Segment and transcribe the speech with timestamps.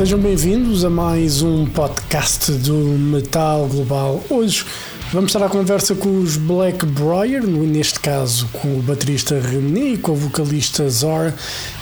[0.00, 4.24] Sejam bem-vindos a mais um podcast do Metal Global.
[4.30, 4.64] Hoje
[5.12, 9.98] vamos estar à conversa com os Black Briar, neste caso com o baterista René e
[9.98, 11.34] com o vocalista Zora,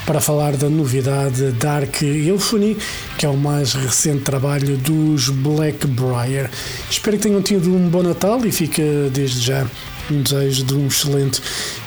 [0.05, 2.77] para falar da novidade Dark Euphony,
[3.17, 6.51] que é o mais recente trabalho dos Black Briar.
[6.91, 8.83] Espero que tenham tido um bom Natal e fica
[9.13, 9.65] desde já
[10.11, 11.43] um desejo de um excelente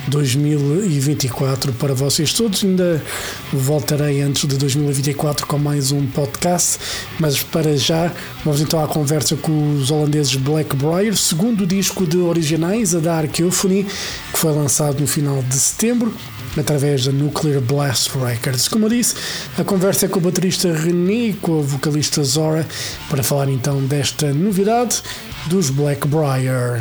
[0.08, 2.64] 2024 para vocês todos.
[2.64, 3.03] Ainda
[3.52, 6.80] voltarei antes de 2024 com mais um podcast,
[7.19, 8.11] mas para já
[8.44, 13.86] vamos então à conversa com os holandeses Blackbriar, segundo disco de originais, a Dark Euphony,
[14.31, 16.14] que foi lançado no final de setembro
[16.58, 18.67] através da Nuclear Blast Records.
[18.67, 19.16] Como eu disse,
[19.58, 22.67] a conversa é com o baterista René e com a vocalista Zora
[23.09, 25.02] para falar então desta novidade
[25.50, 26.80] dos Blackbriar.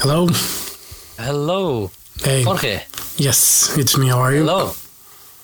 [0.00, 0.28] Hello.
[1.18, 1.90] Hello.
[2.22, 2.42] Hey.
[2.42, 2.82] Jorge.
[3.16, 4.08] Yes, it's me.
[4.08, 4.40] How are you?
[4.40, 4.72] Hello.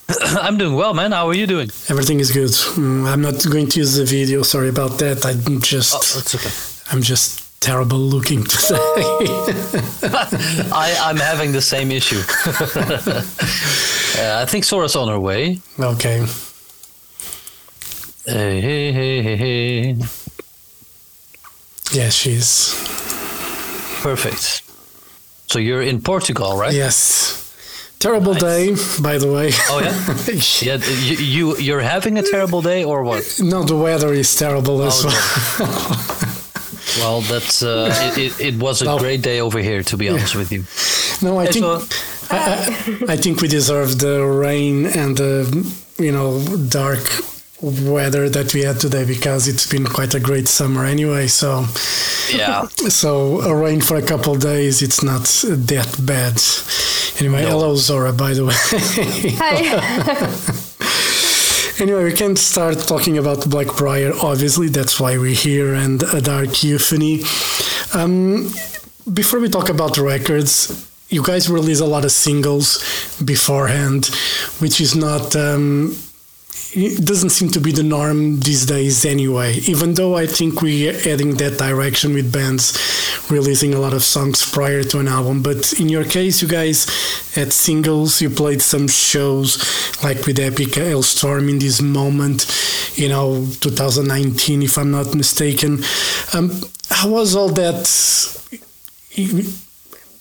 [0.41, 1.13] I'm doing well, man.
[1.13, 1.71] How are you doing?
[1.89, 2.51] Everything is good.
[2.51, 4.43] Mm, I'm not going to use the video.
[4.43, 5.25] Sorry about that.
[5.25, 5.95] I'm just.
[5.95, 6.51] Oh, it's okay.
[6.93, 8.77] I'm just terrible looking today.
[10.73, 12.19] I, I'm having the same issue.
[14.21, 15.61] uh, I think Zora's on her way.
[15.81, 16.25] okay.
[18.27, 19.97] Hey, hey, hey, hey, hey.
[21.95, 22.75] Yeah, she's.
[24.03, 24.63] Perfect.
[25.47, 26.75] So you're in Portugal, right?
[26.75, 27.41] Yes.
[28.01, 28.43] Terrible Nice.
[28.43, 29.51] day, by the way.
[29.71, 29.95] Oh yeah.
[30.61, 30.77] yeah.
[31.09, 33.41] You, you you're having a terrible day or what?
[33.41, 35.09] no, the weather is terrible as Oh,
[35.61, 36.01] well.
[36.99, 38.41] Well, that's uh, it, it.
[38.55, 40.65] It was a Well- great day over here, to be honest with you.
[41.23, 41.87] No, I Hey, think so-
[42.31, 42.37] I,
[43.09, 45.47] I, I think we deserve the rain and the
[45.99, 47.01] you know dark
[47.65, 51.27] weather that we had today because it's been quite a great summer anyway.
[51.29, 51.67] So
[52.31, 52.67] Yeah.
[52.89, 56.41] so a rain for a couple days, it's not that bad.
[57.21, 57.49] Anyway, No.
[57.51, 58.55] hello Zora, by the way.
[59.41, 59.55] Hi.
[61.83, 64.13] anyway, we can start talking about Blackbriar.
[64.23, 67.23] Obviously, that's why we're here, and a Dark Euphony.
[67.95, 68.51] Um,
[69.13, 70.71] before we talk about the records,
[71.09, 72.79] you guys release a lot of singles
[73.25, 74.07] beforehand,
[74.59, 75.35] which is not.
[75.37, 75.97] Um,
[76.77, 79.55] it doesn't seem to be the norm these days anyway.
[79.67, 82.77] Even though i think we're heading that direction with bands
[83.31, 85.43] releasing a lot of songs prior to an album.
[85.43, 86.87] But in your case you guys
[87.35, 88.21] had singles.
[88.21, 89.59] You played some shows
[90.03, 92.47] like with Epica Halestorm in this moment
[92.97, 95.83] you know 2019 if i'm not mistaken.
[96.33, 96.51] Um,
[96.91, 97.85] how was all that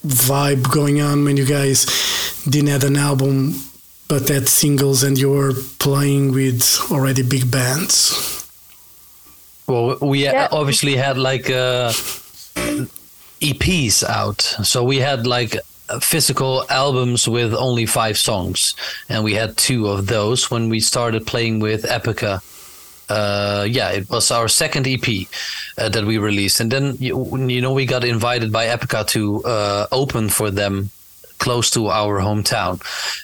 [0.05, 1.85] vibe going on when you guys
[2.49, 3.55] didn't have an album
[4.13, 8.45] but had singles and you were playing with already big bands.
[9.65, 10.49] Well, we Yeah.
[10.51, 11.91] obviously had like uh,
[13.41, 15.57] EPs out, so we had like
[15.99, 18.75] physical albums with only five songs,
[19.09, 22.39] and we had two of those when we started playing with Epica.
[23.09, 25.07] Uh, yeah, it was our second EP
[25.79, 27.13] uh, that we released, and then you,
[27.49, 30.91] you know we got invited by Epica to uh, open for them
[31.43, 32.79] close to our hometown,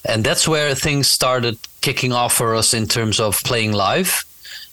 [0.06, 4.26] and that's where things started kicking off for us in terms of playing live.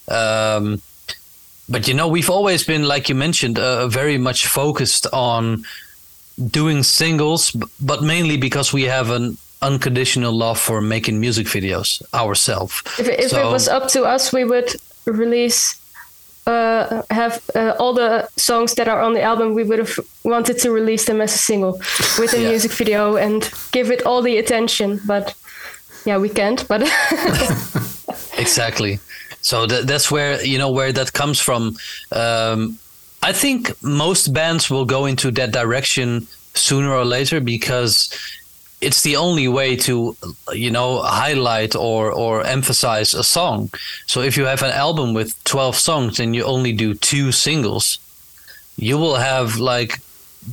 [0.09, 0.81] Um,
[1.69, 5.65] but you know we've always been like you mentioned uh, very much focused on
[6.51, 7.51] doing singles
[7.81, 13.29] but mainly because we have an unconditional love for making music videos ourselves if if
[13.31, 14.69] So- it was up to us, we would
[15.05, 15.76] release,
[16.47, 19.53] uh, have uh, all the songs that are on the album.
[19.53, 21.73] We would have wanted to release them as a single
[22.19, 22.49] with a Yeah.
[22.49, 24.99] music video and give it all the attention.
[25.07, 25.35] But
[26.05, 26.67] yeah, we can't.
[26.67, 26.81] But
[28.37, 28.99] exactly
[29.41, 31.75] so tha that's where you know where that comes from
[32.11, 32.77] um,
[33.23, 38.09] i think most bands will go into that direction sooner or later because
[38.79, 40.15] it's the only way to
[40.53, 43.69] you know highlight or or emphasize a song.
[44.05, 47.99] So if you have an album with 12 songs and you only do two singles
[48.77, 49.99] you will have like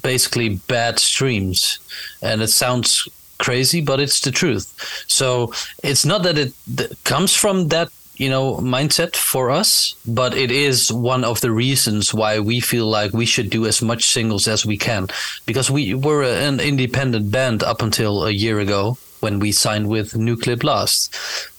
[0.03, 1.79] basically bad streams.
[2.23, 4.73] And it sounds crazy but it's the truth.
[5.07, 10.35] So it's not that it th- comes from that you know mindset for us but
[10.35, 14.07] it is one of the reasons why we feel like we should do as much
[14.07, 15.09] singles as we can.
[15.47, 20.17] Because we were an independent band up until a year ago when we signed with
[20.17, 21.15] nuclear blast.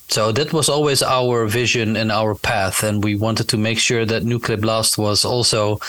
[0.08, 4.06] So that was always our vision and our path and we wanted to make sure
[4.06, 5.80] that nuclear blast was also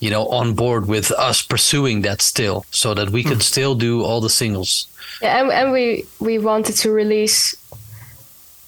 [0.00, 3.52] you know on board with us pursuing that still so that we could hmm.
[3.52, 4.88] still do all the singles.
[5.20, 7.54] Yeah, and, and we we wanted to release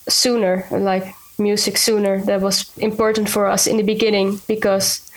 [0.09, 2.21] sooner, like music sooner.
[2.23, 5.11] That was important for us in the beginning because,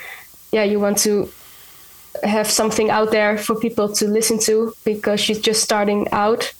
[0.51, 1.29] yeah, you want to
[2.23, 6.53] have something out there for people to listen to because she's just starting out.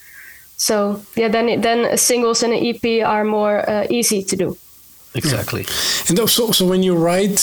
[0.58, 4.58] So yeah, then then singles and an EP are more uh, easy to do.
[5.14, 5.66] Exactly.
[6.10, 7.42] And also, so when you write,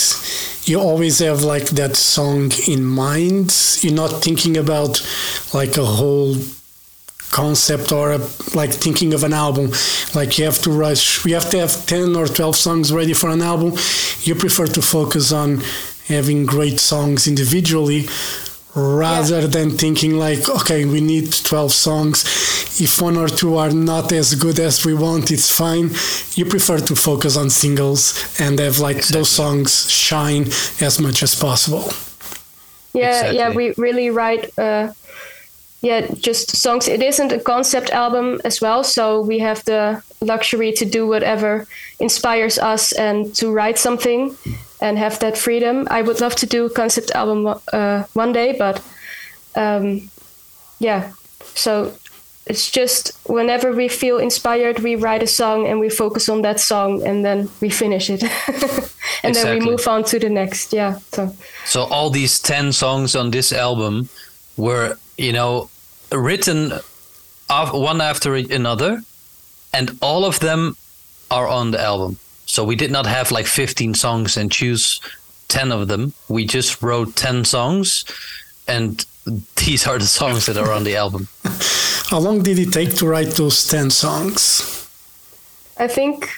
[0.64, 3.52] you always have like that song in mind.
[3.81, 5.02] You're not thinking about
[5.52, 6.37] like a whole
[7.35, 8.19] concept or a,
[8.55, 9.67] like thinking of an album.
[10.15, 11.25] Like you have to rush.
[11.25, 13.73] We have to have ten or twelve songs ready for an album.
[14.23, 15.61] You prefer to focus on
[16.07, 18.07] having great songs individually
[18.75, 19.47] rather yeah.
[19.47, 22.25] than thinking like okay we need 12 songs
[22.81, 25.91] if one or two are not as good as we want it's fine
[26.35, 28.03] you prefer to focus on singles
[28.41, 29.21] and have like exactly.
[29.21, 30.45] those songs shine
[30.81, 31.85] as much as possible
[32.93, 33.39] yeah exactly.
[33.39, 34.93] yeah we really write uh,
[35.85, 40.73] yeah just songs it isn't a concept album as well so we have the luxury
[40.73, 41.67] to do whatever
[42.01, 44.37] inspires us and to write something
[44.85, 45.87] and have that freedom.
[45.91, 48.83] I would love to do a concept album uh, one day, but
[49.55, 50.11] um,
[50.79, 51.13] yeah.
[51.55, 51.93] So
[52.47, 56.61] it's just whenever we feel inspired, we write a song and we focus on that
[56.61, 58.23] song, and then we finish it,
[59.23, 59.33] and exactly.
[59.33, 60.73] then we move on to the next.
[60.73, 60.99] Yeah.
[61.13, 61.35] So.
[61.65, 64.09] So all these ten songs on this album
[64.57, 65.71] were, you know,
[66.19, 66.72] written
[67.49, 69.02] one after another,
[69.72, 70.76] and all of them
[71.31, 72.19] are on the album.
[72.46, 75.00] So we did not have like 15 songs and choose
[75.49, 76.12] 10 of them.
[76.28, 78.05] We just wrote 10 songs
[78.66, 79.05] and
[79.56, 81.28] these are the songs that are on the album.
[82.11, 84.88] How long did it take to write those 10 songs?
[85.78, 86.28] I think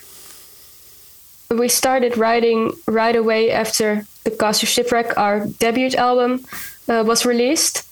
[1.51, 6.45] we started writing right away after the Cause of Shipwreck, our debut album,
[6.89, 7.86] uh, was released.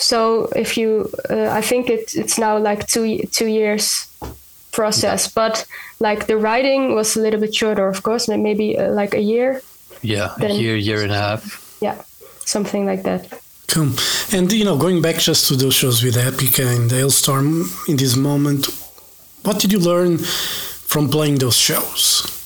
[0.00, 4.06] So if you, uh, I think it, it's now like two two years
[4.72, 5.66] process, but
[6.00, 9.60] like the writing was a little bit shorter, of course, maybe uh, like a year.
[10.02, 11.76] Yeah, then, a year, year and a half.
[11.82, 12.02] Yeah,
[12.46, 13.28] something like that.
[13.68, 13.92] Cool.
[14.32, 18.16] And you know, going back just to those shows with Epica and Halestorm in this
[18.16, 18.66] moment,
[19.42, 22.39] what did you learn from playing those shows?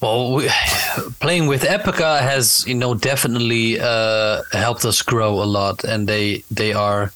[0.00, 0.48] Well, we,
[1.20, 6.42] playing with Epica has, you know, definitely uh, helped us grow a lot, and they
[6.50, 7.12] they are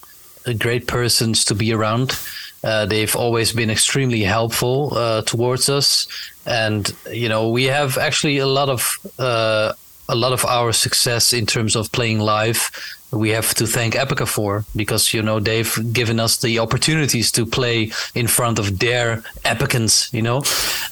[0.59, 2.19] great persons to be around.
[2.63, 6.07] Uh, they've always been extremely helpful uh, towards us,
[6.47, 9.73] and you know we have actually a lot of uh,
[10.09, 12.71] a lot of our success in terms of playing live.
[13.11, 17.47] We have to thank Epica for because you know they've given us the opportunities to
[17.47, 20.13] play in front of their Epicans.
[20.13, 20.43] You know,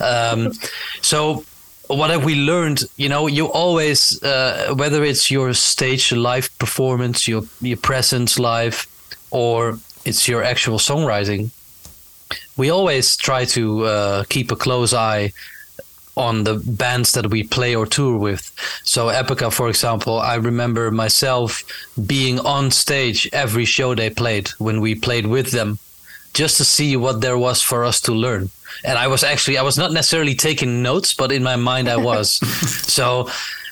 [0.00, 0.52] um,
[1.00, 1.44] so
[1.94, 2.84] what have we learned?
[2.96, 8.86] You know, you always, uh, whether it's your stage live performance, your your presence live,
[9.30, 11.50] or it's your actual songwriting,
[12.56, 15.32] we always try to uh, keep a close eye
[16.16, 18.52] on the bands that we play or tour with.
[18.84, 21.62] So Epica, for example, I remember myself
[22.06, 25.78] being on stage every show they played when we played with them,
[26.34, 28.50] just to see what there was for us to learn.
[28.84, 31.96] And I was actually I was not necessarily taking notes, but in my mind I
[31.96, 32.32] was.
[32.92, 33.28] so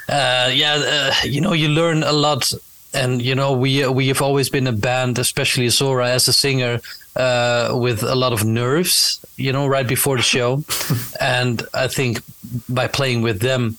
[0.09, 2.52] uh, yeah, uh, you know, you learn a lot.
[2.92, 6.80] And you know we we have always been a band, especially Zora as a singer,
[7.14, 10.64] uh, with a lot of nerves, you know, right before the show.
[11.21, 12.21] and I think
[12.69, 13.76] by playing with them,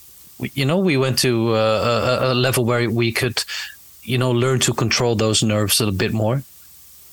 [0.53, 3.43] you know, we went to uh, a, a, level where we could,
[4.03, 6.43] you know, learn to control those nerves a little bit more.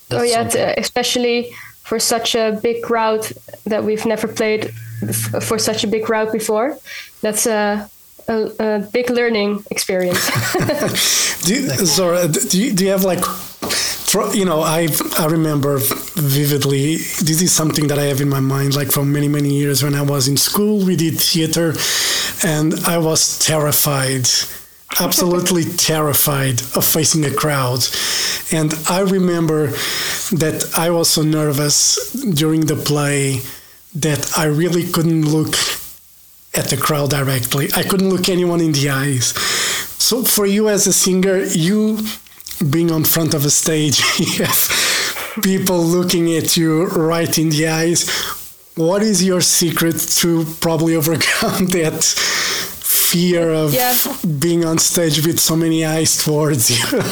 [0.08, 1.54] That's oh yeah, especially
[1.88, 3.22] for such a big crowd
[3.64, 4.74] that we've never played
[5.40, 6.76] for such a big crowd before.
[7.22, 7.88] That's a
[8.28, 10.22] a, a big learning experience.
[11.46, 13.24] do you, Zora, do you, do you have like
[14.34, 16.96] you know, I I remember vividly.
[16.96, 19.94] This is something that I have in my mind, like from many many years when
[19.94, 20.84] I was in school.
[20.84, 21.74] We did theater,
[22.42, 24.26] and I was terrified,
[25.00, 27.86] absolutely terrified of facing a crowd.
[28.52, 29.68] And I remember
[30.32, 33.40] that I was so nervous during the play
[33.94, 35.54] that I really couldn't look
[36.54, 37.68] at the crowd directly.
[37.74, 39.26] I couldn't look anyone in the eyes.
[39.98, 41.98] So for you as a singer, you
[42.70, 47.68] being on front of a stage, you have people looking at you right in the
[47.68, 48.08] eyes.
[48.74, 52.02] What is your secret to probably overcome that
[53.12, 53.94] fear of yeah.
[54.38, 57.02] being on stage with so many eyes towards you?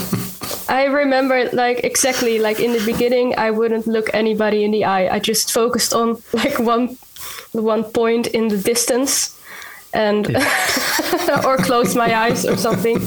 [0.69, 5.09] I remember like exactly like in the beginning I wouldn't look anybody in the eye.
[5.15, 6.97] I just focused on like one
[7.53, 9.41] one point in the distance
[9.95, 11.43] and yeah.
[11.47, 12.99] or close my eyes or something.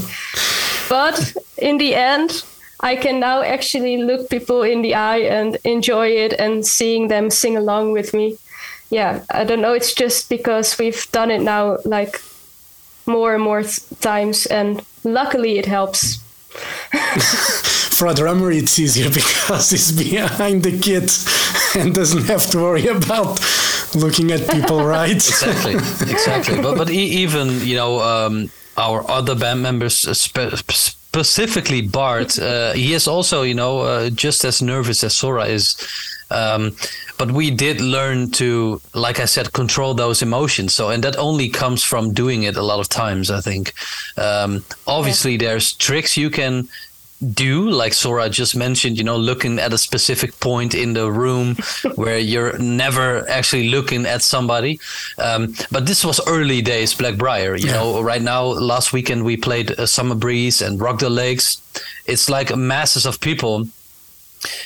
[0.89, 2.43] But in the end,
[2.79, 7.29] I can now actually look people in the eye and enjoy it and seeing them
[7.29, 8.37] sing along with me.
[8.89, 9.73] Yeah, I don't know.
[9.73, 12.21] It's just because we've done it now like
[13.09, 13.63] more and more
[13.99, 16.17] times, and luckily it helps.
[17.99, 21.11] For a drummer, it's easier because he's behind the kit
[21.75, 23.39] and doesn't have to worry about
[23.95, 25.11] looking at people, right?
[25.11, 26.61] exactly, exactly.
[26.61, 32.73] But but even you know um, our other band members, uh, spe- specifically Bart, uh,
[32.73, 35.75] he is also you know uh, just as nervous as Zora is.
[36.31, 36.75] Um,
[37.17, 40.73] but we did learn to, like I said, control those emotions.
[40.73, 43.31] So, and that only comes from doing it a lot of times.
[43.31, 43.73] I think.
[44.17, 45.49] Um, obviously, yeah.
[45.49, 46.67] there's tricks you can
[47.33, 51.55] do like Zora just mentioned you know looking at a specific point in the room
[51.95, 54.79] where you're never actually looking at somebody
[55.17, 57.73] um, but this was early days blackbriar you yeah.
[57.73, 61.61] know right now last weekend we played uh, summer breeze and rock the lakes
[62.05, 63.67] it's like masses of people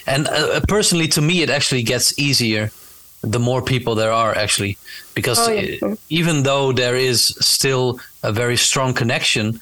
[0.05, 2.71] and uh, personally to me it actually gets easier
[3.21, 4.77] the more people there are actually
[5.13, 5.95] because oh, yeah.
[6.09, 9.59] even though there is still a very strong connection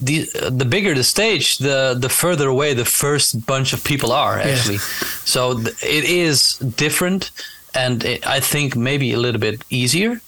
[0.00, 4.38] the the bigger the stage, the the further away the first bunch of people are
[4.38, 4.74] actually.
[4.74, 5.06] Yeah.
[5.24, 7.30] So th- it is different,
[7.74, 10.20] and it, I think maybe a little bit easier.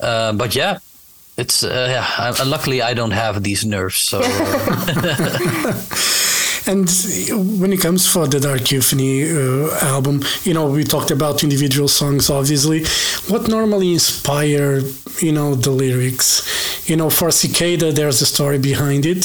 [0.00, 0.78] Uh, but yeah,
[1.36, 2.06] it's uh, yeah.
[2.18, 4.20] I, luckily, I don't have these nerves, so.
[4.22, 5.72] Uh,
[6.68, 6.86] And
[7.58, 11.88] when it comes for the Dark Euphony uh, album, you know, we talked about individual
[11.88, 12.84] songs, obviously.
[13.32, 14.82] What normally inspire,
[15.18, 16.86] you know, the lyrics?
[16.86, 19.24] You know, for Cicada, there's a story behind it,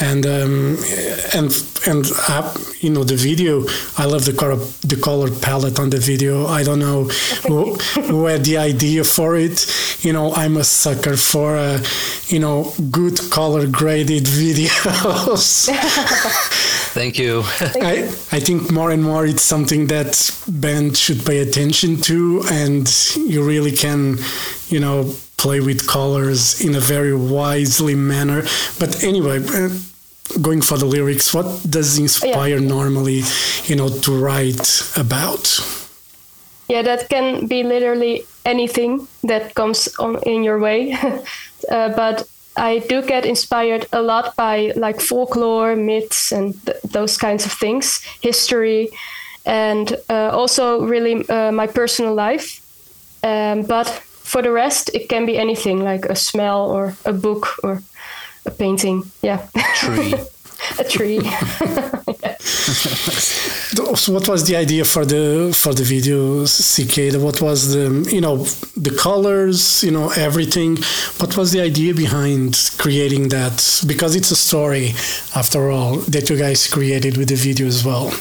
[0.00, 0.76] and um,
[1.34, 1.50] and
[1.86, 3.64] and uh, you know the video.
[3.96, 6.46] I love the color the color palette on the video.
[6.46, 7.04] I don't know
[7.46, 7.74] who,
[8.08, 9.66] who had the idea for it.
[10.04, 11.82] You know, I'm a sucker for uh,
[12.28, 15.68] you know good color graded videos.
[16.92, 17.42] Thank you.
[17.44, 22.88] I, I think more and more it's something that bands should pay attention to, and
[23.16, 24.18] you really can,
[24.68, 28.42] you know, play with colors in a very wisely manner.
[28.78, 29.68] But anyway, uh,
[30.40, 32.68] going for the lyrics, what does inspire yeah.
[32.68, 33.22] normally,
[33.64, 35.60] you know, to write about?
[36.68, 40.92] Yeah, that can be literally anything that comes on in your way.
[41.70, 47.16] uh, but I do get inspired a lot by like folklore, myths, and th- those
[47.18, 48.88] kinds of things, history,
[49.44, 52.60] and uh, also really uh, my personal life.
[53.22, 57.46] Um, but for the rest, it can be anything like a smell or a book
[57.62, 57.82] or
[58.44, 59.04] a painting.
[59.22, 59.46] Yeah.
[59.74, 60.14] Tree.
[60.78, 61.20] a tree.
[63.96, 68.20] so what was the idea for the for the video cicada what was the you
[68.20, 68.36] know
[68.76, 70.76] the colors you know everything?
[71.18, 73.84] What was the idea behind creating that?
[73.86, 74.94] Because it's a story
[75.34, 78.12] after all that you guys created with the video as well.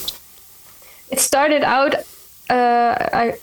[1.12, 1.96] It started out
[2.50, 3.38] uh, I,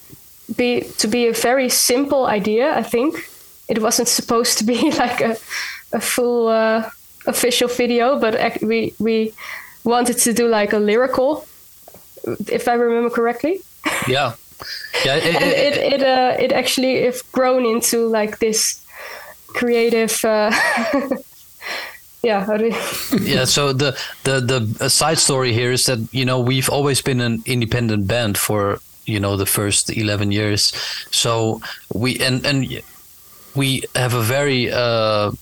[0.56, 3.28] be to be a very simple idea i think.
[3.68, 5.36] It wasn't supposed to be like a,
[5.92, 6.90] a full uh,
[7.26, 9.32] official video, but we we
[9.84, 11.46] wanted to do like a lyrical,
[12.48, 13.60] if I remember correctly.
[14.08, 14.34] Yeah,
[15.04, 15.16] yeah.
[15.16, 18.84] It it it, it, uh, it actually if grown into like this
[19.48, 20.24] creative.
[20.24, 20.52] Uh,
[22.22, 22.46] yeah
[23.20, 24.40] yeah so the the
[24.78, 28.78] the side story here is that you know we've always been an independent band for
[29.06, 30.72] you know the first 11 years
[31.10, 31.60] so
[31.92, 32.80] we and and
[33.56, 35.32] we have a very uh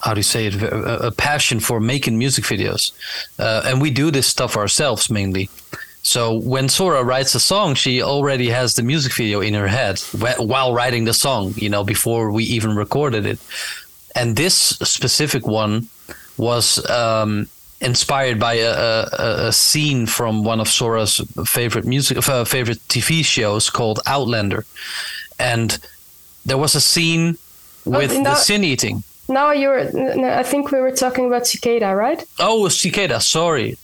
[0.00, 2.92] how do you say it a, passion for making music videos.
[3.38, 5.48] Uh, and we do this stuff ourselves mainly.
[6.02, 9.98] So when Zora writes a song she already has the music video in her head
[10.38, 13.38] while writing the song you know before we even recorded it.
[14.14, 15.88] And this specific one
[16.38, 17.48] was um,
[17.80, 23.24] inspired by a, a, a, scene from one of Zora's favorite music uh, favorite tv
[23.24, 24.64] shows called outlander.
[25.38, 25.78] And
[26.46, 27.36] there was a scene
[27.86, 29.80] oh, with oh, the sin eating now you're.
[30.40, 32.24] I think we were talking about cicada, right?
[32.38, 33.20] Oh, cicada.
[33.20, 33.76] Sorry.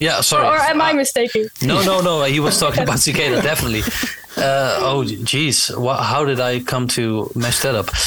[0.00, 0.46] Yeah, sorry.
[0.46, 1.48] or am I mistaken?
[1.62, 2.22] No, no, no.
[2.24, 3.82] He was talking about cicada, definitely.
[4.36, 5.68] Uh, oh, geez.
[5.68, 7.90] how did I come to mess that up?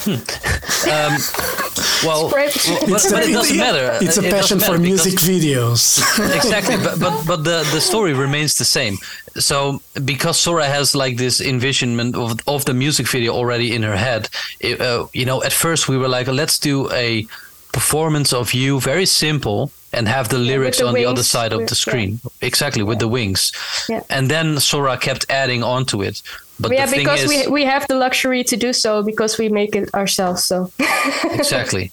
[0.00, 0.14] Hmm.
[0.88, 1.18] Um,
[2.04, 2.52] well, but,
[2.88, 3.98] but, it doesn't matter.
[4.00, 6.00] It's a it passion for music videos.
[6.36, 8.96] exactly, but but but the the story remains the same.
[9.36, 13.96] So because Zora has like this envisionment of of the music video already in her
[13.96, 14.28] head,
[14.60, 17.26] it, uh, you know, at first we were like, let's do a
[17.72, 21.52] performance of you, very simple, and have the lyrics the on wings, the other side
[21.52, 22.20] of the screen.
[22.24, 22.48] Yeah.
[22.48, 23.00] Exactly, with yeah.
[23.00, 23.52] the wings.
[23.88, 24.02] Yeah.
[24.10, 26.22] And then Zora kept adding on to it.
[26.60, 29.76] But yeah, because is, we we have the luxury to do so because we make
[29.76, 30.44] it ourselves.
[30.44, 30.70] So
[31.24, 31.92] exactly.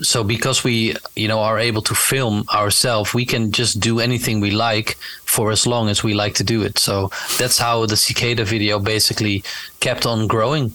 [0.00, 4.40] So because we you know are able to film ourselves, we can just do anything
[4.40, 6.78] we like for as long as we like to do it.
[6.78, 9.42] So that's how the cicada video basically
[9.80, 10.72] kept on growing.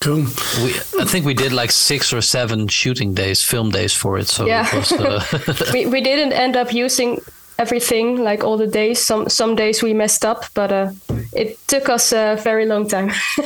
[0.00, 0.26] Cool.
[0.62, 4.28] We, I think we did like six or seven shooting days, film days for it.
[4.28, 4.66] So yeah.
[4.72, 5.70] It was, uh...
[5.72, 7.20] we we didn't end up using
[7.58, 9.04] everything like all the days.
[9.04, 10.90] Some some days we messed up, but uh,
[11.32, 13.10] it took us a very long time.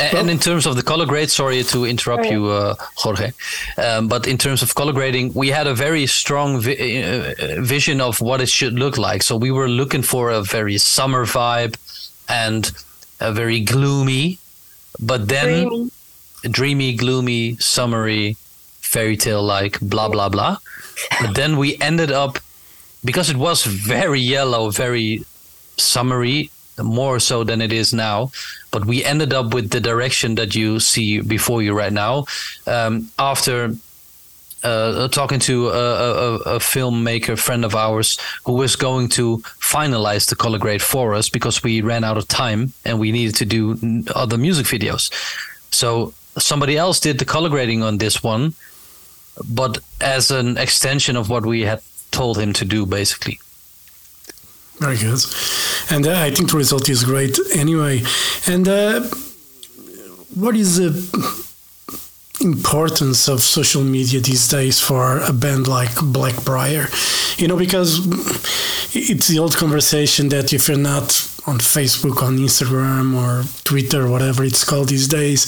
[0.00, 2.32] and, and, in terms of the color grade, sorry to interrupt oh, yeah.
[2.32, 3.32] you, uh, Jorge,
[3.76, 8.00] um, but in terms of color grading, we had a very strong vi uh, vision
[8.00, 9.22] of what it should look like.
[9.22, 11.76] So we were looking for a very summer vibe
[12.28, 12.70] and
[13.20, 14.38] a very gloomy,
[15.00, 15.90] but then dreamy,
[16.50, 18.36] dreamy gloomy, summery,
[18.80, 20.58] fairy tale like, blah blah blah.
[21.20, 22.38] But then we ended up
[23.04, 25.22] because it was very yellow, very
[25.76, 26.50] summery,
[26.82, 28.30] more so than it is now.
[28.70, 32.26] But we ended up with the direction that you see before you right now.
[32.66, 33.74] Um, after
[34.62, 40.28] uh, talking to a, a, a, filmmaker friend of ours who was going to finalize
[40.28, 43.44] the color grade for us because we ran out of time and we needed to
[43.44, 45.12] do other music videos.
[45.72, 48.54] So somebody else did the color grading on this one,
[49.48, 51.80] but as an extension of what we had
[52.10, 53.38] told him to do, basically.
[54.78, 55.24] Very good.
[55.90, 58.02] And uh, I think the result is great anyway.
[58.46, 59.00] And uh,
[60.34, 60.90] what is the
[62.40, 66.88] importance of social media these days for a band like Blackbriar?
[67.40, 67.98] You know, because
[68.94, 74.44] it's the old conversation that if you're not on Facebook, on Instagram, or Twitter, whatever
[74.44, 75.46] it's called these days,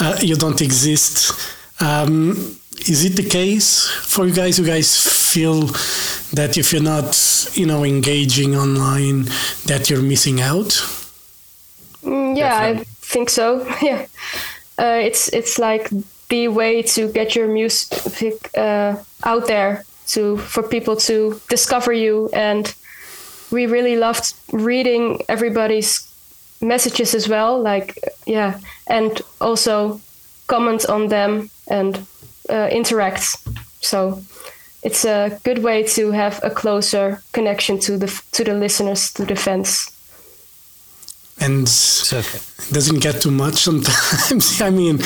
[0.00, 1.32] uh, you don't exist.
[1.80, 4.58] Um, is it the case for you guys?
[4.58, 5.66] You guys feel
[6.32, 9.24] that if you're not, you know, engaging online,
[9.66, 10.70] that you're missing out?
[12.02, 12.80] Mm, yeah, Definitely.
[12.80, 13.66] I think so.
[13.82, 14.06] yeah,
[14.78, 15.90] uh, it's it's like
[16.28, 22.28] the way to get your music uh, out there to for people to discover you
[22.32, 22.74] and
[23.50, 26.02] we really loved reading everybody's
[26.60, 30.00] messages as well like yeah and also
[30.46, 32.06] comment on them and
[32.48, 33.36] uh, interact.
[33.80, 34.22] So
[34.82, 39.24] it's a good way to have a closer connection to the to the listeners, to
[39.24, 39.92] the fans.
[41.38, 41.68] And
[42.12, 42.38] okay.
[42.72, 44.60] doesn't get too much sometimes.
[44.68, 45.00] I mean,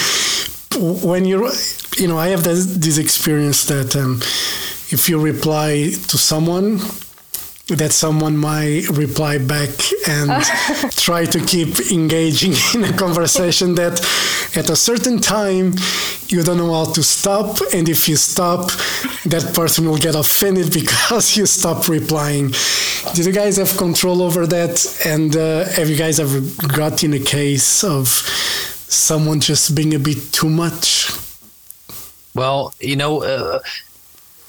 [0.79, 1.51] when you're,
[1.97, 4.21] you know, I have this, this experience that um,
[4.93, 6.79] if you reply to someone
[7.77, 9.71] that someone might reply back
[10.09, 10.45] and
[10.93, 14.01] try to keep engaging in a conversation that
[14.57, 15.75] at a certain time
[16.29, 17.59] you don't know how to stop.
[17.73, 18.71] And if you stop
[19.27, 22.53] that person will get offended because you stop replying.
[23.15, 25.03] Do you guys have control over that?
[25.05, 29.99] And uh, have you guys ever got in a case of someone just being a
[29.99, 31.11] bit too much?
[32.35, 33.61] Well you know uh,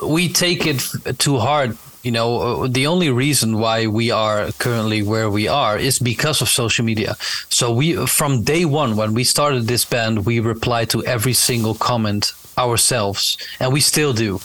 [0.05, 0.81] we take it
[1.17, 5.77] too hard you know uh, the only reason why we are currently where we are
[5.77, 7.15] is because of social media.
[7.49, 11.75] So we from day one when we started this band we replied to every single
[11.75, 14.39] comment ourselves and we still do.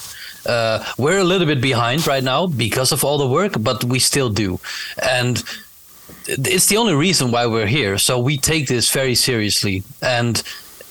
[0.44, 3.98] Uh, we're a little bit behind right now because of all the work but we
[3.98, 4.60] still do.
[5.02, 5.42] And
[6.28, 7.98] it's the only reason why we're here.
[7.98, 9.82] So we take this very seriously.
[10.02, 10.42] And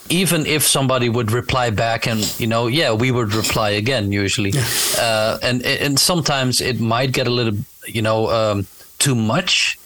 [0.09, 4.53] even if somebody would reply back and you know yeah we would reply again usually.
[4.97, 8.67] Uh, and and sometimes it might get a little you know um,
[8.99, 9.77] too much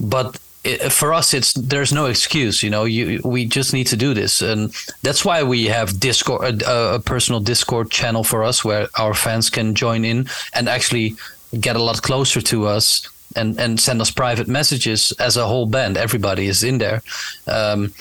[0.00, 3.96] but it, for us it's there's no excuse you know you we just need to
[3.96, 4.40] do this.
[4.42, 9.14] And that's why we have discord a, a personal discord channel for us where our
[9.14, 11.16] fans can join in and actually
[11.60, 15.66] get a lot closer to us and and send us private messages as a whole
[15.66, 15.96] band.
[15.96, 17.02] Everybody is in there.
[17.46, 17.92] Um,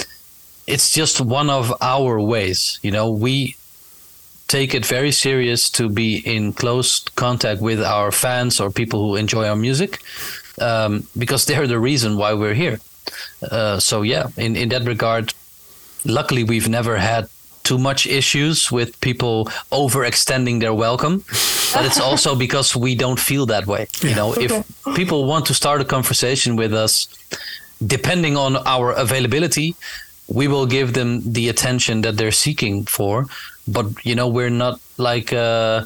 [0.67, 2.79] it's just one of our ways.
[2.81, 3.55] You know, we
[4.47, 9.15] take it very serious to be in close contact with our fans or people who
[9.15, 9.99] enjoy our music
[10.59, 12.79] um, because they're the reason why we're here.
[13.51, 15.33] Uh, so yeah, in in that regard,
[16.05, 17.27] luckily we've never had
[17.63, 21.23] too much issues with people overextending their welcome
[21.73, 24.51] but it's also because we don't feel that way you know if
[24.95, 27.07] people want to start a conversation with us
[27.85, 29.75] depending on our availability
[30.33, 33.27] we will give them the attention that they're seeking for
[33.67, 35.85] but you know we're not like uh,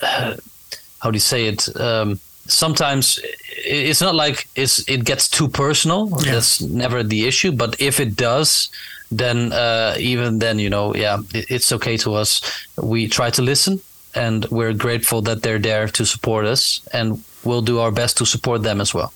[0.00, 1.68] how do you say it?
[1.80, 3.20] Um, sometimes
[3.64, 6.08] it's not like it's it gets too personal.
[6.24, 6.32] Yeah.
[6.32, 8.70] that's never the issue but if it does
[9.12, 12.40] then uh, even then you know yeah it, it's okay to us.
[12.76, 13.80] We try to listen
[14.14, 18.26] and we're grateful that they're there to support us and we'll do our best to
[18.26, 19.12] support them as well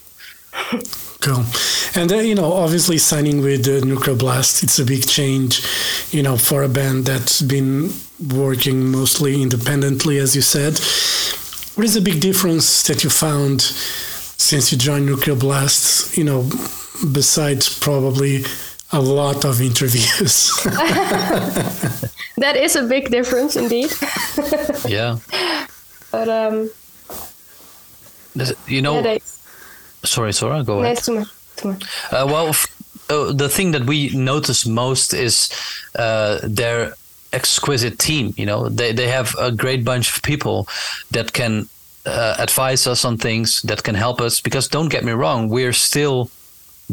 [1.21, 1.45] Cool.
[1.95, 5.63] And uh, you know, obviously signing with uh, Nuclear Blast, it's a big change,
[6.11, 7.93] you know, for a band that's been
[8.35, 10.75] working mostly independently, as you said.
[11.77, 16.17] What is the big difference that you found since you joined Nuclear Blast?
[16.17, 16.49] You know,
[17.13, 18.45] besides probably
[18.93, 20.53] a lot of interviews.
[22.37, 23.91] that is a big difference indeed.
[24.87, 25.19] yeah.
[26.11, 26.71] But um
[28.69, 29.19] you know yeah,
[30.05, 30.99] sorry Zora go ahead.
[30.99, 31.29] too much.
[31.57, 31.85] Too much.
[32.13, 32.55] Uh, well
[33.11, 35.51] uh, the thing that we notice most is
[35.97, 36.95] uh, their
[37.33, 40.69] exquisite team you know they, they have a great bunch of people
[41.11, 41.69] that can
[42.07, 45.73] uh, advise us on things that can help us because don't get me wrong we're
[45.73, 46.31] still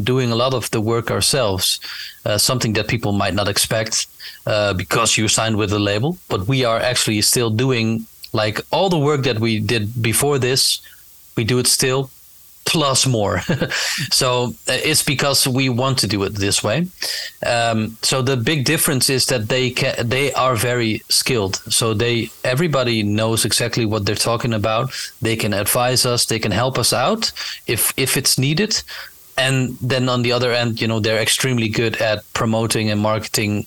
[0.02, 1.78] doing a lot of the work ourselves
[2.24, 4.06] uh, something that people might not expect
[4.46, 8.88] uh, because you signed with the label but we are actually still doing like all
[8.88, 10.80] the work that we did before this
[11.36, 12.10] we do it still
[12.72, 13.40] plus more.
[14.10, 16.86] so uh, it's because we want to do it this way.
[17.46, 19.70] Um, so the big difference is that they
[20.02, 21.56] they are very skilled.
[21.68, 24.90] So they everybody knows exactly what they're talking about.
[25.20, 26.24] They can advise us.
[26.24, 27.32] They can help us out
[27.66, 28.82] if if it's needed.
[29.36, 33.66] And then on the other end, you know, they're extremely good at promoting and marketing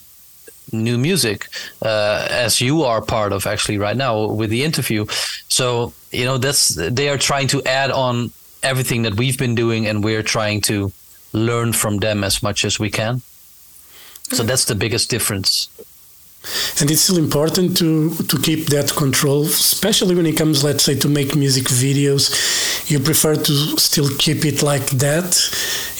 [0.71, 1.47] new music,
[1.81, 5.05] uh, as you are part of actually right now with the interview.
[5.47, 8.31] So you know that's they are trying to add on
[8.65, 10.91] everything that we've been doing, and we're trying to
[11.33, 13.19] learn from them as much as we can.
[13.19, 14.47] So mm-hmm.
[14.47, 15.69] that's the biggest difference.
[16.79, 20.95] And it's still important to to keep that control, especially when it comes, let's say,
[20.99, 22.23] to make music videos.
[22.89, 25.25] You prefer to still keep it like that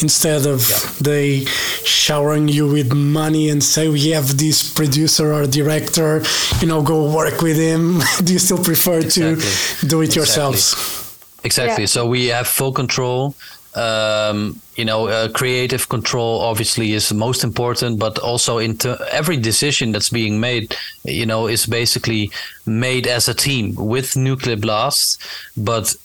[0.02, 0.78] instead of yeah.
[1.02, 1.46] they
[1.84, 6.22] showering you with money and say we have this producer or director,
[6.62, 8.02] you know, go work with him.
[8.24, 9.42] do you still prefer exactly.
[9.80, 10.20] to do it exactly.
[10.20, 11.05] yourselves?
[11.46, 11.84] Exactly.
[11.84, 11.88] Yeah.
[11.88, 13.36] So we have full control.
[13.76, 19.92] Um, you know, uh, creative control obviously is most important, but also into every decision
[19.92, 22.32] that's being made, you know, is basically
[22.66, 25.22] made as a team with Nuclear Blast.
[25.58, 25.96] But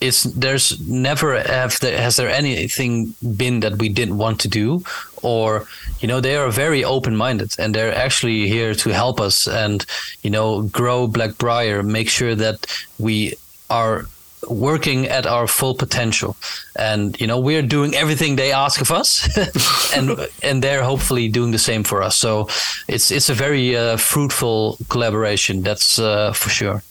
[0.00, 4.82] it's there's never have there, has there anything been that we didn't want to do,
[5.22, 5.66] or
[6.00, 9.86] you know, they are very open minded and they're actually here to help us and
[10.22, 12.66] you know grow Blackbriar, make sure that
[12.98, 13.34] we
[13.70, 14.06] are
[14.48, 16.36] working at our full potential
[16.76, 19.28] and you know we're doing everything they ask of us
[19.96, 22.48] and and they're hopefully doing the same for us so
[22.88, 26.82] it's it's a very uh, fruitful collaboration that's uh, for sure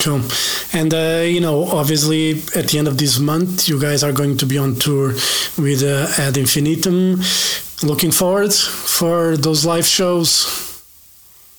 [0.00, 0.22] Cool.
[0.72, 4.36] And, uh, you know, obviously at the end of this month, you guys are going
[4.38, 5.12] to be on tour
[5.56, 7.20] with uh, Ad Infinitum.
[7.82, 10.82] Looking forward for those live shows?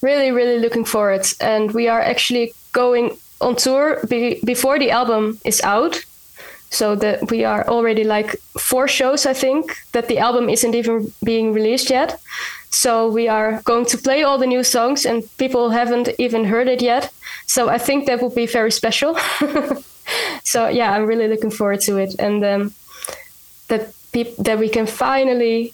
[0.01, 1.25] Really, really looking forward.
[1.39, 6.03] And we are actually going on tour be, before the album is out.
[6.71, 11.13] So that we are already like four shows, I think, that the album isn't even
[11.23, 12.19] being released yet.
[12.69, 16.67] So we are going to play all the new songs, and people haven't even heard
[16.67, 17.13] it yet.
[17.45, 19.15] So I think that will be very special.
[20.43, 22.73] so yeah, I'm really looking forward to it, and um,
[23.67, 23.93] that
[24.39, 25.73] that we can finally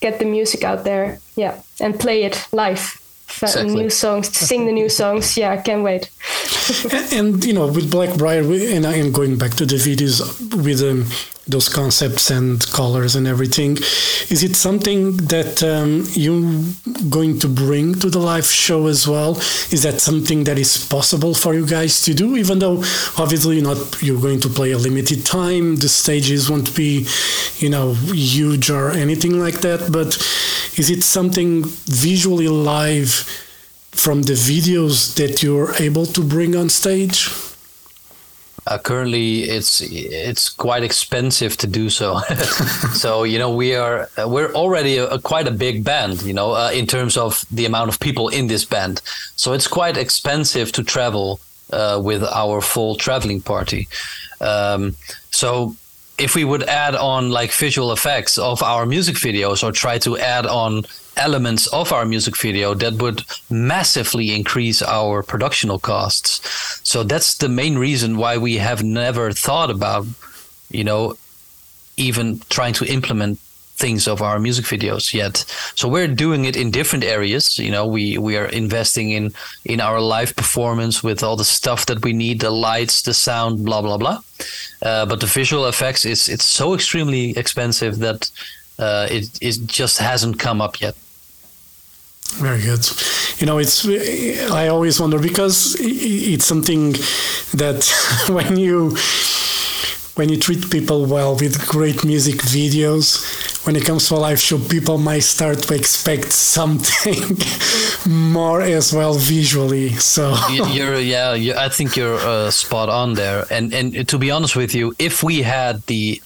[0.00, 3.01] get the music out there, yeah, and play it live
[3.40, 3.74] exactly.
[3.74, 5.36] new songs, to sing the new songs.
[5.36, 6.10] Yeah, I can't wait.
[6.92, 10.20] and, and, you know, with Black Blackbriar, and, I and going back to the videos
[10.62, 11.06] with um,
[11.48, 13.72] those concepts and colors and everything,
[14.30, 16.62] is it something that um, you're
[17.10, 19.36] going to bring to the live show as well?
[19.70, 22.36] Is that something that is possible for you guys to do?
[22.36, 22.78] Even though
[23.18, 27.06] obviously you're not you're going to play a limited time, the stages won't be,
[27.58, 29.90] you know, huge or anything like that.
[29.90, 30.16] But
[30.78, 33.10] is it something visually live
[33.90, 37.28] from the videos that you're able to bring on stage?
[38.66, 42.20] Uh, currently, it's it's quite expensive to do so.
[42.94, 46.52] so you know we are we're already a, a quite a big band, you know,
[46.52, 49.02] uh, in terms of the amount of people in this band.
[49.34, 51.40] So it's quite expensive to travel
[51.72, 53.88] uh, with our full traveling party.
[54.40, 54.94] Um,
[55.30, 55.74] so
[56.18, 60.18] if we would add on like visual effects of our music videos or try to
[60.18, 60.84] add on
[61.16, 66.40] elements of our music video that would massively increase our productional costs.
[66.88, 70.06] So that's the main reason why we have never thought about,
[70.70, 71.16] you know,
[71.96, 73.38] even trying to implement
[73.76, 75.44] things of our music videos yet.
[75.74, 77.58] So we're doing it in different areas.
[77.58, 79.32] You know, we we are investing in
[79.64, 83.64] in our live performance with all the stuff that we need, the lights, the sound,
[83.64, 84.18] blah blah blah.
[84.82, 88.30] Uh, but the visual effects is it's so extremely expensive that
[88.82, 90.94] uh, it it just hasn't come up yet.
[92.40, 92.84] Very good.
[93.38, 93.86] You know, it's
[94.50, 96.92] I always wonder because it's something
[97.54, 97.80] that
[98.28, 98.96] when you
[100.14, 104.40] when you treat people well with great music videos, when it comes to a live
[104.40, 107.38] show, people might start to expect something
[108.12, 109.90] more as well visually.
[109.90, 113.44] So you're, yeah, I think you're uh, spot on there.
[113.50, 116.20] And and to be honest with you, if we had the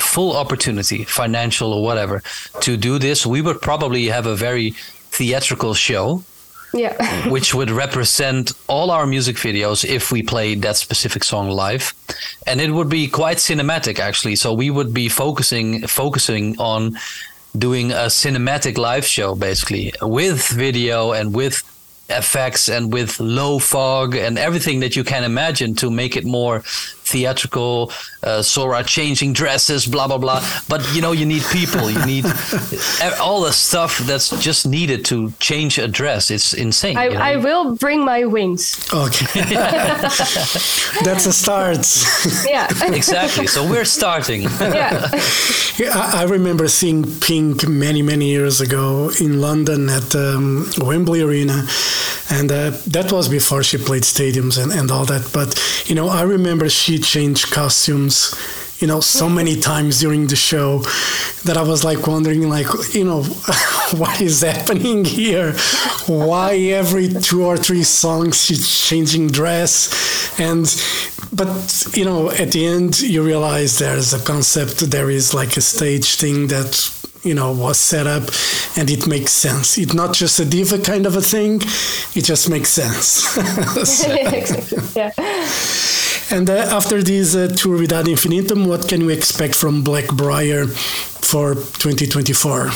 [0.00, 2.22] full opportunity, financial or whatever,
[2.60, 4.70] to do this, we would probably have a very
[5.10, 6.22] theatrical show.
[6.74, 7.28] Yeah.
[7.30, 11.94] which would represent all our music videos if we played that specific song live.
[12.46, 14.36] And it would be quite cinematic actually.
[14.36, 16.98] So we would be focusing focusing on
[17.56, 21.62] doing a cinematic live show basically with video and with
[22.10, 26.62] effects and with low fog and everything that you can imagine to make it more
[27.10, 27.92] theatrical.
[28.22, 30.40] Uh, Zora changing dresses, blah blah blah.
[30.68, 31.90] But you know, you need people.
[31.90, 32.24] You need
[33.20, 36.30] all the stuff that's just needed to change a dress.
[36.30, 36.96] It's insane.
[36.96, 37.20] I, you know?
[37.20, 38.76] I will bring my wings.
[38.92, 39.26] Okay,
[41.04, 41.86] that's a start.
[42.46, 43.46] Yeah, exactly.
[43.46, 44.42] So we're starting.
[44.42, 45.10] yeah.
[45.78, 51.20] Yeah, I I remember seeing Pink many, many years ago in London at um, Wembley
[51.22, 51.64] Arena,
[52.28, 55.30] and uh, that was before she played stadiums and, and all that.
[55.32, 55.54] But
[55.86, 58.34] you know, I remember she changed costumes,
[58.78, 60.78] you know, so many times during the show
[61.44, 63.22] that I was like wondering, like, you know,
[63.96, 65.52] what is happening here?
[66.06, 70.38] Why every two or three songs she's changing dress?
[70.38, 70.66] And
[71.32, 71.48] but
[71.96, 76.14] you know, at the end, you realize there's a concept, there is like a stage
[76.14, 78.22] thing that you know was set up
[78.76, 81.56] and it makes sense it's not just a diva kind of a thing
[82.14, 83.36] it just makes sense.
[84.96, 85.10] Yeah.
[86.30, 90.68] And uh, after this uh, tour with Ad Infinitum what can we expect from blackbriar
[91.30, 92.70] for 2024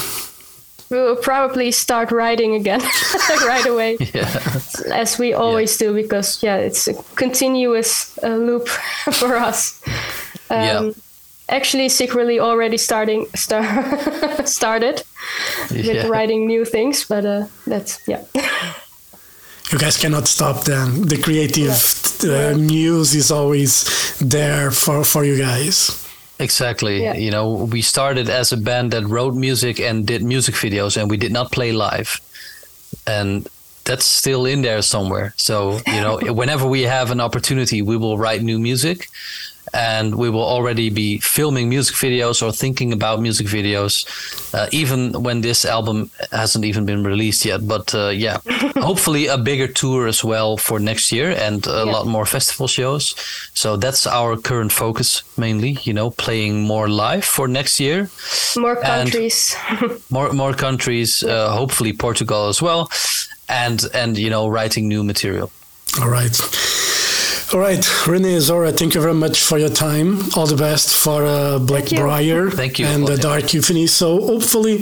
[0.91, 2.81] We will probably start writing again
[3.49, 4.29] right away, Yeah.
[4.93, 8.69] as we always do, because yeah, it's a continuous uh, loop
[9.13, 9.81] for us.
[10.51, 10.91] Um, Yeah.
[11.49, 13.65] Actually, secretly already starting star
[14.47, 15.03] started
[15.71, 16.09] with Yeah.
[16.09, 18.21] writing new things, but uh, that's yeah.
[19.73, 21.73] you guys cannot stop then the creative
[22.25, 26.03] uh, muse is always there for for you guys
[26.43, 27.03] Exactly.
[27.03, 27.15] Yeah.
[27.15, 31.09] You know, we started as a band that wrote music and did music videos, and
[31.09, 32.21] we did not play live.
[33.07, 33.49] And
[33.85, 35.35] that's still in there somewhere.
[35.37, 39.09] So, you know, whenever we have an opportunity, we will write new music
[39.75, 44.05] and we will already be filming music videos or thinking about music videos,
[44.55, 47.67] uh, even when this album hasn't even been released yet.
[47.67, 48.39] But uh, yeah,
[48.77, 51.93] hopefully a bigger tour as well for next year and a Yeah.
[51.93, 53.15] lot more festival shows.
[53.55, 58.09] So that's our current focus mainly, you know, playing more live for next year,
[58.57, 59.57] More countries.
[60.11, 62.89] more more countries, uh, hopefully Portugal as well,
[63.49, 65.51] and and you know, writing new material.
[66.01, 66.37] all right
[67.53, 70.19] all right René Zora thank you very much for your time.
[70.37, 72.87] All the best for uh, Blackbriar Thank you.
[72.87, 73.23] and the Okay.
[73.23, 73.87] Dark Euphony.
[73.87, 74.81] So hopefully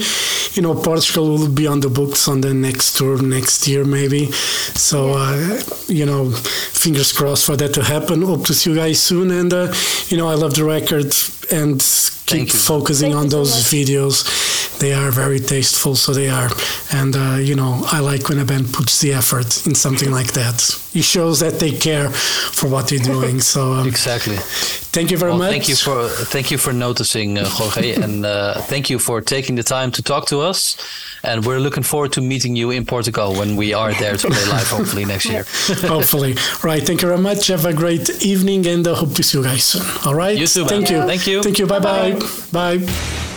[0.55, 4.31] you know Portugal will be on the books on the next tour next year maybe.
[4.33, 8.23] So uh, you know fingers crossed for that to happen.
[8.23, 9.31] Hope to see you guys soon.
[9.31, 9.73] And uh,
[10.09, 11.13] you know I love the record
[11.51, 11.81] and
[12.31, 12.59] keep Thank you.
[12.75, 14.17] focusing Thank on you so those videos
[14.81, 16.49] they are very tasteful so they are
[16.93, 20.33] and uh, you know i like when a band puts the effort in something like
[20.33, 20.57] that
[20.95, 22.09] it shows that they care
[22.59, 24.39] for what they're doing so um, Exactly.
[24.93, 25.51] Thank you very Well, much.
[25.51, 29.57] thank you for thank you for noticing, uh, Jorge, and uh, thank you for taking
[29.57, 30.77] the time to talk to us.
[31.23, 34.47] And we're looking forward to meeting you in Portugal when we are there to play
[34.47, 35.45] live, hopefully next year.
[35.97, 36.37] hopefully.
[36.63, 37.47] Right thank you very much.
[37.49, 39.83] Have a great evening and i hope to see you guys soon.
[40.07, 40.37] All right?
[40.37, 40.69] You too, man.
[40.69, 41.01] thank you.
[41.07, 41.43] Thank you.
[41.43, 41.67] thank you.
[41.67, 42.19] Bye bye
[42.53, 43.30] bye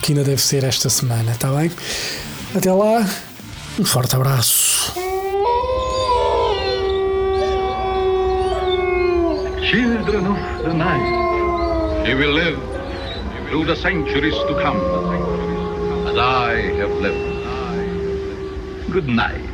[0.02, 1.70] que ainda deve ser esta semana, está bem?
[2.54, 3.06] Até lá,
[3.78, 4.92] um forte abraço.
[9.70, 12.69] Children of the night, you will live
[13.50, 14.78] through the centuries to come,
[16.06, 18.92] as I have lived.
[18.92, 19.49] Good night.